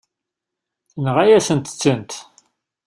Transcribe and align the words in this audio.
Tenɣa-yasent-tent. 0.91 2.11